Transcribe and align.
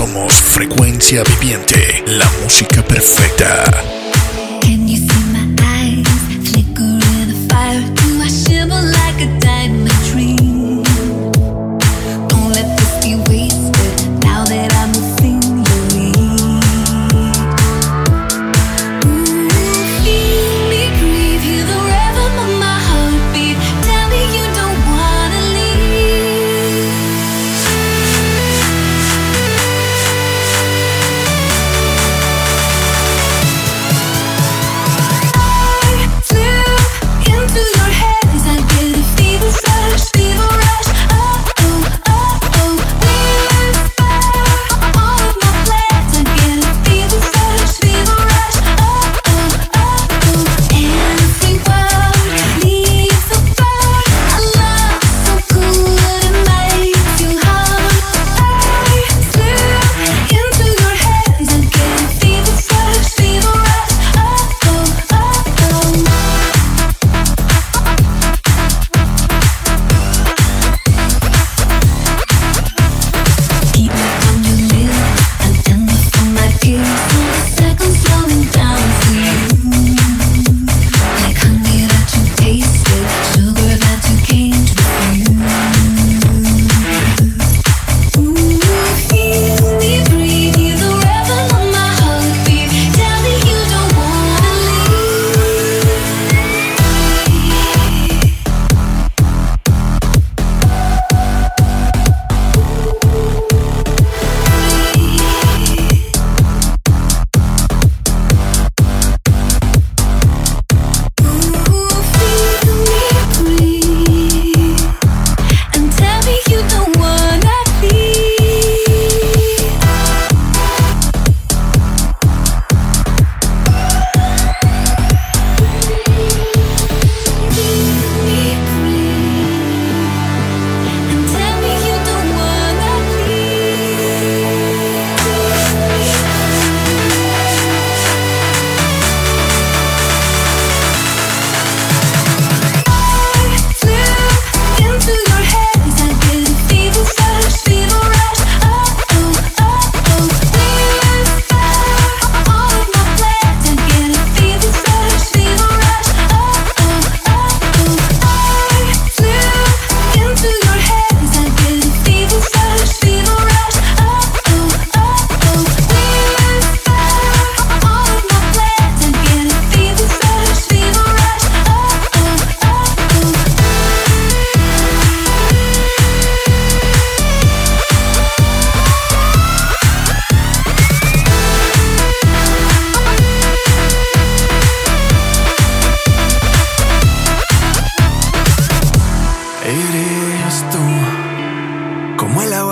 Somos 0.00 0.32
Frecuencia 0.32 1.22
Viviente, 1.24 2.02
la 2.06 2.24
música 2.42 2.82
perfecta. 2.82 3.64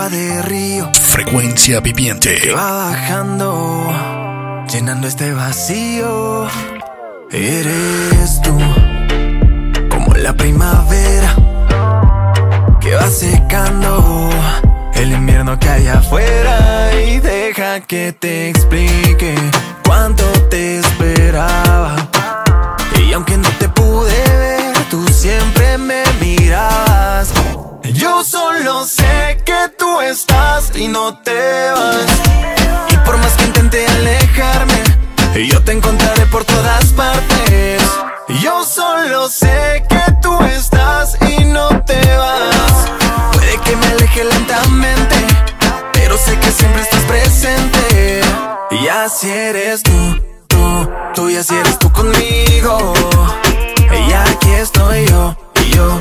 Agua 0.08 0.16
de 0.16 0.42
río 0.42 0.90
Frecuencia 0.94 1.80
Viviente. 1.80 2.38
que 2.40 2.52
va 2.52 2.90
bajando, 2.90 3.92
llenando 4.72 5.06
este 5.06 5.32
vacío. 5.32 6.46
Eres 7.30 8.40
tú, 8.42 8.56
como 9.90 10.14
la 10.14 10.32
primavera 10.34 11.34
que 12.80 12.94
va 12.94 13.08
secando 13.08 14.30
el 14.94 15.12
invierno 15.12 15.58
que 15.58 15.68
hay 15.68 15.86
afuera. 15.88 16.90
Y 17.02 17.20
deja 17.20 17.80
que 17.80 18.12
te 18.12 18.50
explique 18.50 19.34
cuánto 19.84 20.24
te 20.50 20.78
esperaba. 20.78 21.96
Y 22.98 23.12
aunque 23.12 23.36
no 23.36 23.47
Yo 28.08 28.24
solo 28.24 28.84
sé 28.86 29.38
que 29.44 29.68
tú 29.78 30.00
estás 30.00 30.72
y 30.74 30.88
no 30.88 31.18
te 31.18 31.70
vas. 31.72 32.06
Y 32.90 32.96
por 33.04 33.18
más 33.18 33.32
que 33.36 33.44
intente 33.44 33.86
alejarme, 33.86 34.82
yo 35.46 35.62
te 35.62 35.72
encontraré 35.72 36.24
por 36.26 36.42
todas 36.44 36.86
partes. 36.86 37.82
Yo 38.42 38.64
solo 38.64 39.28
sé 39.28 39.84
que 39.90 40.00
tú 40.22 40.42
estás 40.44 41.18
y 41.20 41.44
no 41.44 41.68
te 41.82 42.00
vas. 42.16 42.88
Puede 43.34 43.58
que 43.58 43.76
me 43.76 43.86
aleje 43.88 44.24
lentamente, 44.24 45.16
pero 45.92 46.16
sé 46.16 46.34
que 46.38 46.50
siempre 46.50 46.80
estás 46.80 47.02
presente. 47.02 48.22
Y 48.70 48.88
así 48.88 49.28
eres 49.30 49.82
tú, 49.82 50.22
tú, 50.48 50.90
tú 51.14 51.28
y 51.28 51.36
así 51.36 51.54
eres 51.54 51.78
tú 51.78 51.92
conmigo. 51.92 52.94
Y 54.08 54.12
aquí 54.12 54.50
estoy 54.52 55.06
yo, 55.06 55.36
y 55.62 55.70
yo, 55.76 56.00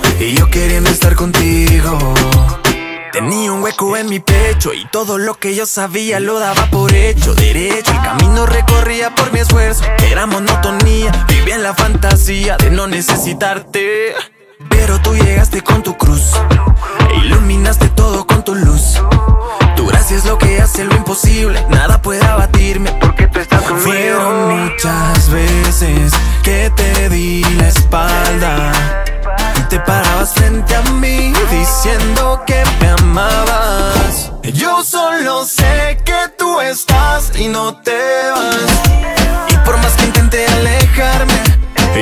Tenía 3.18 3.52
un 3.52 3.64
hueco 3.64 3.98
en 3.98 4.10
mi 4.10 4.20
pecho 4.20 4.76
y 4.76 4.86
todo 4.92 5.18
lo 5.18 5.34
que 5.40 5.56
yo 5.56 5.66
sabía 5.66 6.20
lo 6.20 6.38
daba 6.38 6.68
por 6.70 6.94
hecho, 6.94 7.34
derecho. 7.34 7.92
El 7.92 8.02
camino 8.04 8.46
recorría 8.46 9.16
por 9.16 9.34
mi 9.34 9.40
esfuerzo, 9.40 9.86
era 10.08 10.28
monotonía. 10.28 11.12
Vivía 11.28 11.56
en 11.56 11.64
la 11.64 11.74
fantasía 11.74 12.58
de 12.58 12.70
no 12.70 12.86
necesitarte. 12.86 14.14
Pero 14.70 15.02
tú 15.02 15.16
llegaste 15.16 15.64
con 15.64 15.82
tu 15.82 15.98
cruz 15.98 16.34
e 17.12 17.26
iluminaste 17.26 17.90
todo 17.90 18.28
con 18.28 18.44
tu 18.44 18.54
luz. 18.54 19.02
Tu 19.76 19.88
gracia 19.88 20.16
es 20.16 20.26
lo 20.26 20.38
que 20.38 20.62
hace 20.62 20.84
lo 20.84 20.96
imposible, 20.96 21.66
nada 21.72 22.00
puede 22.00 22.24
abatirme 22.24 22.92
porque 23.02 23.26
tú 23.26 23.40
estás 23.40 23.64
conmigo. 23.64 23.82
Fueron 23.84 24.64
muchas 24.64 25.32
veces 25.32 26.14
que 26.44 26.72
te 26.76 27.10
di 27.10 27.44
la 27.56 27.68
espalda 27.68 28.07
y 37.38 37.48
no 37.48 37.76
te 37.76 37.92
vas. 38.32 39.50
Y 39.50 39.58
por 39.66 39.78
más 39.78 39.94
que 39.94 40.06
intente 40.06 40.46
alejarme, 40.48 41.34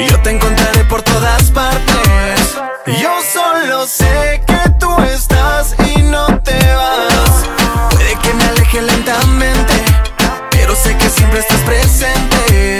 yo 0.09 0.19
te 0.21 0.29
encontraré 0.31 0.83
por 0.85 1.01
todas 1.01 1.51
partes. 1.51 2.57
Yo 3.01 3.11
solo 3.33 3.85
sé 3.85 4.41
que 4.47 4.69
tú 4.79 4.95
estás 5.01 5.75
y 5.95 6.01
no 6.03 6.39
te 6.39 6.57
vas. 6.75 7.45
Puede 7.91 8.15
que 8.19 8.33
me 8.33 8.43
aleje 8.45 8.81
lentamente, 8.81 9.73
pero 10.51 10.75
sé 10.75 10.95
que 10.97 11.09
siempre 11.09 11.39
estás 11.39 11.59
presente. 11.61 12.79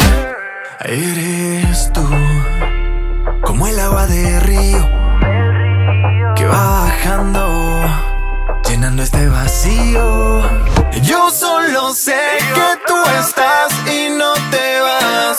Eres 0.80 1.92
tú, 1.92 2.08
como 3.44 3.68
el 3.68 3.80
agua 3.80 4.08
de 4.08 4.40
río 4.40 4.88
que 6.36 6.46
va 6.46 6.81
bajando, 6.86 7.81
llenando 8.68 9.04
este 9.04 9.28
vacío 9.28 10.35
estás 13.25 13.74
y 13.88 14.09
no 14.09 14.33
te 14.51 14.81
vas. 14.81 15.38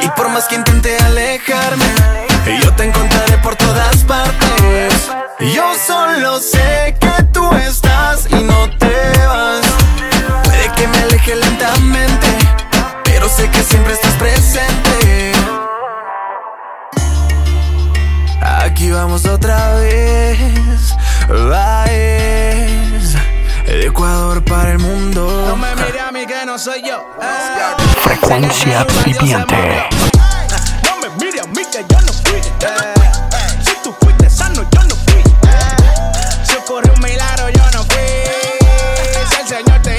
Y 0.00 0.08
por 0.10 0.28
más 0.30 0.46
que 0.48 0.56
intente 0.56 0.96
alejarme, 0.98 1.84
yo 2.62 2.72
te 2.74 2.84
encontraré 2.84 3.38
por 3.38 3.54
todas 3.56 3.96
partes. 4.04 5.10
Yo 5.40 5.74
solo 5.86 6.38
sé 6.40 6.96
que 7.00 7.22
tú 7.32 7.50
estás 7.54 8.26
y 8.30 8.42
no 8.42 8.70
te 8.78 9.26
vas. 9.26 9.66
Puede 10.44 10.72
que 10.76 10.88
me 10.88 10.98
aleje 10.98 11.36
lentamente, 11.36 12.28
pero 13.04 13.28
sé 13.28 13.48
que 13.50 13.62
siempre 13.62 13.92
estás 13.92 14.14
presente. 14.14 15.32
Aquí 18.40 18.90
vamos 18.90 19.26
otra 19.26 19.74
vez. 19.74 20.96
De 21.28 22.37
Ecuador 23.88 24.44
para 24.44 24.72
el 24.72 24.78
mundo. 24.78 25.46
No 25.48 25.56
me 25.56 25.74
mire 25.74 25.98
a 25.98 26.12
mí 26.12 26.26
que 26.26 26.44
no 26.44 26.58
soy 26.58 26.82
yo. 26.82 27.06
Frecuencia 28.02 28.84
viviente. 29.04 29.88
No 30.84 30.98
me 30.98 31.08
mire 31.24 31.40
a 31.40 31.46
mí 31.46 31.62
que 31.72 31.86
yo 31.88 32.00
no 32.02 32.12
fui. 32.12 32.40
Si 33.64 33.74
tú 33.82 33.96
fuiste 33.98 34.28
sano, 34.28 34.62
yo 34.70 34.84
no 34.84 34.94
fui. 34.94 35.22
Si 36.44 36.56
ocurrió 36.56 36.92
un 36.92 37.00
milagro, 37.00 37.48
yo 37.48 37.64
no 37.72 37.82
fui. 37.84 37.96
Si 39.30 39.40
el 39.40 39.48
Señor 39.48 39.80
te 39.80 39.97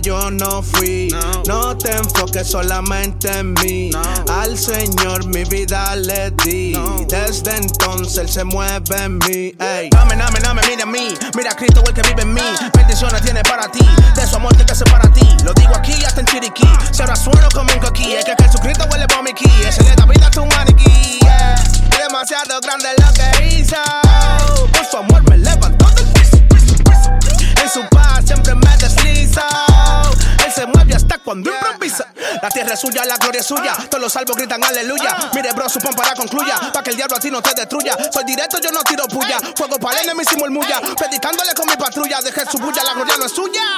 yo 0.00 0.30
no 0.30 0.62
fui. 0.62 1.08
No, 1.46 1.76
te 1.76 1.90
enfoques 1.92 2.48
solamente 2.50 3.30
en 3.30 3.54
mí. 3.54 3.90
Al 4.30 4.56
Señor 4.58 5.26
mi 5.26 5.44
vida 5.44 5.96
le 5.96 6.30
di. 6.44 6.74
Desde 7.08 7.56
entonces 7.56 8.18
Él 8.18 8.28
se 8.28 8.44
mueve 8.44 8.96
en 8.96 9.18
mí. 9.18 9.54
Ey. 9.58 9.88
Dame, 9.90 10.16
dame, 10.16 10.40
dame, 10.40 10.62
mira 10.68 10.82
a 10.82 10.86
mí. 10.86 11.14
Mira 11.36 11.52
a 11.52 11.56
Cristo, 11.56 11.82
el 11.86 11.94
que 11.94 12.02
vive 12.02 12.22
en 12.22 12.34
mí. 12.34 12.40
Bendiciones 12.76 13.22
tiene 13.22 13.42
para 13.42 13.70
ti. 13.70 13.86
De 14.14 14.26
su 14.26 14.36
amor 14.36 14.54
te 14.56 14.70
hace 14.70 14.84
para 14.84 15.10
ti. 15.12 15.26
Lo 15.44 15.52
digo 15.54 15.74
aquí 15.74 15.92
hasta 16.04 16.20
en 16.20 16.26
Chiriquí. 16.26 16.68
Si 16.92 17.02
ahora 17.02 17.16
sueno 17.16 17.48
como 17.54 17.72
un 17.72 17.78
coquí. 17.78 18.12
Es 18.12 18.24
que 18.24 18.34
Jesucristo 18.42 18.86
huele 18.90 19.06
por 19.06 19.22
mi 19.22 19.32
ki. 19.32 19.50
Ese 19.66 19.82
le 19.84 19.94
da 19.94 20.06
vida 20.06 20.26
a 20.26 20.30
tu 20.30 20.44
maniquí. 20.46 21.18
yeah. 21.22 21.54
Demasiado 21.98 22.60
grande 22.60 22.88
tierra 32.68 32.74
es 32.74 32.80
suya, 32.80 33.04
la 33.06 33.16
gloria 33.16 33.40
es 33.40 33.46
suya. 33.46 33.76
Todos 33.88 34.02
los 34.02 34.12
salvos 34.12 34.36
gritan 34.36 34.62
aleluya. 34.62 35.16
Mire, 35.34 35.52
bro, 35.52 35.68
su 35.68 35.78
para 35.78 36.14
concluya. 36.14 36.70
Pa' 36.72 36.82
que 36.82 36.90
el 36.90 36.96
diablo 36.96 37.16
a 37.16 37.20
ti 37.20 37.30
no 37.30 37.40
te 37.40 37.54
destruya. 37.54 37.96
Soy 38.12 38.24
directo, 38.24 38.58
yo 38.60 38.70
no 38.70 38.82
tiro 38.82 39.06
puya. 39.08 39.38
Fuego 39.56 39.78
para 39.78 40.00
el 40.00 40.04
enemigo 40.04 40.46
y 40.46 40.50
mulla. 40.50 40.80
Predicándole 40.96 41.54
con 41.54 41.66
mi 41.66 41.76
patrulla. 41.76 42.20
Dejé 42.20 42.44
su 42.50 42.58
bulla, 42.58 42.82
la 42.84 42.94
gloria 42.94 43.16
no 43.16 43.26
es 43.26 43.32
suya. 43.32 43.77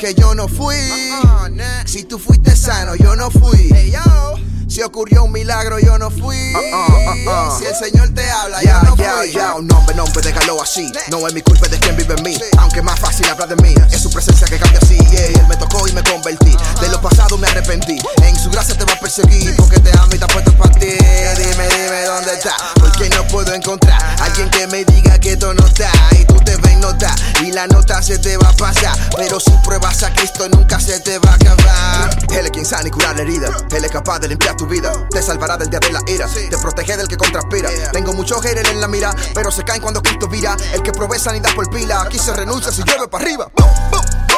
Que 0.00 0.14
yo 0.14 0.34
no 0.34 0.48
fui. 0.48 0.74
Si 1.84 2.04
tú 2.04 2.18
fuiste 2.18 2.56
sano, 2.56 2.94
yo 2.96 3.14
no 3.16 3.30
fui. 3.30 3.70
Si 4.70 4.82
ocurrió 4.82 5.24
un 5.24 5.32
milagro, 5.32 5.80
yo 5.80 5.98
no 5.98 6.10
fui. 6.10 6.36
Si 7.58 7.66
el 7.66 7.74
Señor 7.74 8.10
te 8.14 8.30
habla, 8.30 8.62
yo 8.62 8.80
no 8.82 8.94
fui. 8.94 9.32
Ya, 9.32 9.56
un 9.56 9.66
nombre, 9.66 9.96
nombre, 9.96 10.22
déjalo 10.22 10.62
así. 10.62 10.92
No 11.10 11.26
es 11.26 11.34
mi 11.34 11.42
culpa 11.42 11.66
es 11.66 11.72
de 11.72 11.80
quien 11.80 11.96
vive 11.96 12.14
en 12.16 12.22
mí. 12.22 12.38
Aunque 12.56 12.80
más 12.80 13.00
fácil 13.00 13.28
hablar 13.28 13.48
de 13.48 13.56
mí, 13.56 13.74
es 13.90 14.00
su 14.00 14.12
presencia 14.12 14.46
que 14.46 14.60
cambia 14.60 14.78
así. 14.80 14.96
Yeah, 14.96 15.26
él 15.26 15.46
me 15.48 15.56
tocó 15.56 15.88
y 15.88 15.92
me 15.92 16.04
convertí. 16.04 16.56
De 16.80 16.88
lo 16.88 17.00
pasado 17.00 17.36
me 17.36 17.48
arrepentí. 17.48 17.98
En 18.22 18.38
su 18.38 18.48
gracia 18.48 18.78
te 18.78 18.84
va 18.84 18.92
a 18.92 19.00
perseguir 19.00 19.56
porque 19.56 19.80
te 19.80 19.90
amo 19.98 20.14
y 20.14 20.18
te 20.18 20.24
ha 20.24 20.28
puesto 20.28 20.56
para 20.56 20.70
ti. 20.70 20.86
Dime, 20.86 21.68
dime 21.68 22.04
dónde 22.04 22.34
está. 22.34 22.54
Porque 22.76 23.10
no 23.10 23.26
puedo 23.26 23.52
encontrar 23.52 24.00
alguien 24.20 24.48
que 24.50 24.68
me 24.68 24.84
diga 24.84 25.18
que 25.18 25.32
esto 25.32 25.52
no 25.52 25.66
está. 25.66 25.90
Y 26.12 26.24
tú 26.26 26.36
te 26.44 26.56
ves 26.58 26.78
nota 26.78 27.12
y 27.42 27.50
la 27.50 27.66
nota 27.66 28.00
se 28.02 28.20
te 28.20 28.36
va 28.36 28.50
a 28.50 28.52
pasar. 28.52 28.96
Pero 29.16 29.40
si 29.40 29.50
pruebas 29.64 30.04
a 30.04 30.12
Cristo 30.12 30.48
nunca 30.48 30.78
se 30.78 31.00
te 31.00 31.18
va 31.18 31.32
a 31.32 31.34
acabar. 31.34 32.18
Él 32.30 32.46
es 32.46 32.50
quien 32.52 32.64
sana 32.64 32.86
y 32.86 32.90
curar 32.92 33.16
la 33.16 33.22
herida. 33.22 33.48
Él 33.72 33.84
es 33.84 33.90
capaz 33.90 34.20
de 34.20 34.28
limpiar 34.28 34.56
tu 34.60 34.66
vida. 34.66 34.92
Te 35.08 35.22
salvará 35.22 35.56
del 35.56 35.70
día 35.70 35.78
de 35.78 35.90
la 35.90 36.02
ira. 36.06 36.26
Te 36.26 36.58
protege 36.58 36.94
del 36.94 37.08
que 37.08 37.16
contraspira. 37.16 37.70
Tengo 37.92 38.12
muchos 38.12 38.42
haters 38.42 38.68
en 38.68 38.80
la 38.80 38.88
mira, 38.88 39.14
pero 39.34 39.50
se 39.50 39.64
caen 39.64 39.80
cuando 39.80 40.02
Cristo 40.02 40.28
vira. 40.28 40.54
El 40.74 40.82
que 40.82 40.92
provee 40.92 41.18
sanidad 41.18 41.54
por 41.54 41.70
pila. 41.70 42.02
Aquí 42.02 42.18
se 42.18 42.34
renuncia 42.34 42.70
si 42.70 42.82
llueve 42.82 43.08
para 43.08 43.24
arriba. 43.24 43.50
Boom, 43.56 43.70
boom. 43.90 44.29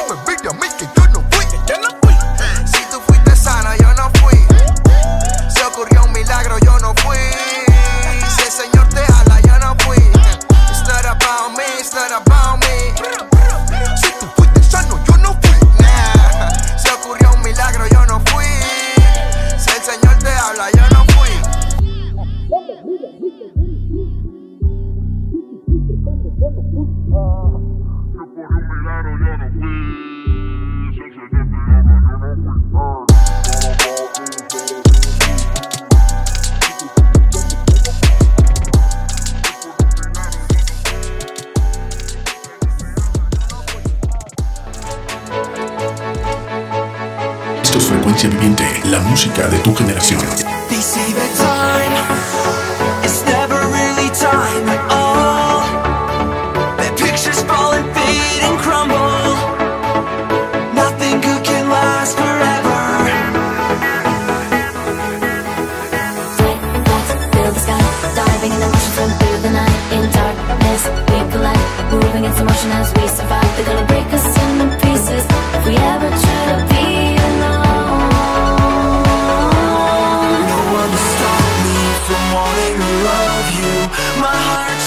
Ocean, 68.68 68.92
swim 68.92 69.10
through 69.18 69.40
the 69.40 69.50
night. 69.50 69.78
In 69.96 70.04
darkness, 70.12 70.82
we 71.08 71.18
collide, 71.32 71.66
moving 71.90 72.24
in 72.24 72.32
motion 72.44 72.70
as 72.72 72.92
we 72.96 73.08
survive. 73.08 73.50
They're 73.56 73.66
gonna 73.66 73.86
break 73.86 74.08
us 74.12 74.26
into 74.44 74.66
pieces 74.84 75.24
if 75.56 75.66
we 75.66 75.76
ever 75.76 76.10
try 76.10 76.41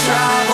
try. 0.06 0.45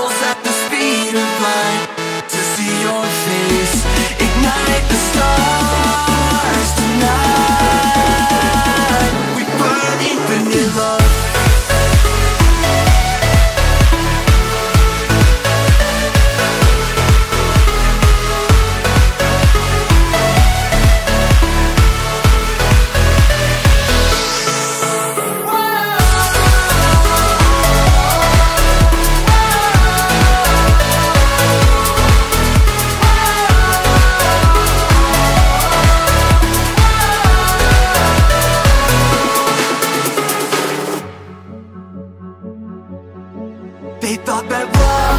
He 44.13 44.19
thought 44.19 44.47
that 44.51 44.67
love 44.75 45.12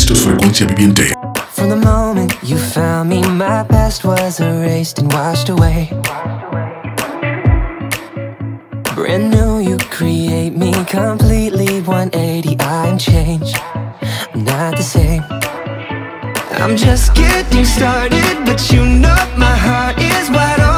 Esto 0.00 0.14
Frecuencia 0.14 0.66
Viviente. 0.66 1.12
From 1.50 1.68
the 1.68 1.76
moment 1.76 2.32
you 2.42 2.56
found 2.56 3.10
me, 3.10 3.20
my 3.20 3.62
past 3.64 4.02
was 4.02 4.40
erased 4.40 4.98
and 4.98 5.12
washed 5.12 5.50
away. 5.50 5.90
Brand 8.94 9.30
new, 9.30 9.58
you 9.60 9.76
create 9.90 10.56
me 10.56 10.72
completely 10.86 11.82
180. 11.82 12.56
I'm 12.60 12.96
changed, 12.96 13.58
I'm 14.32 14.42
not 14.42 14.78
the 14.78 14.82
same. 14.82 15.22
I'm 16.52 16.78
just 16.78 17.14
getting 17.14 17.66
started, 17.66 18.46
but 18.46 18.72
you 18.72 18.86
know 18.86 19.20
my 19.36 19.54
heart 19.54 19.98
is 19.98 20.30
wide 20.30 20.60
open. 20.60 20.69